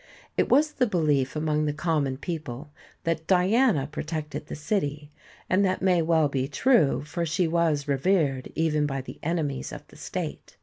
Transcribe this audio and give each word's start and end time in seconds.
It 0.35 0.49
was 0.49 0.71
the 0.71 0.87
belief 0.87 1.35
among 1.35 1.65
the 1.65 1.73
common 1.73 2.17
people 2.17 2.71
that 3.03 3.27
Diana 3.27 3.85
protected 3.85 4.47
the 4.47 4.55
city, 4.55 5.11
and 5.47 5.63
that 5.63 5.83
may 5.83 6.01
well 6.01 6.27
be 6.27 6.47
true 6.47 7.03
for 7.05 7.23
she 7.23 7.47
was 7.47 7.87
revered 7.87 8.51
even 8.55 8.87
by 8.87 9.01
the 9.01 9.19
enemies 9.21 9.71
of 9.71 9.85
the 9.89 9.97
state. 9.97 10.57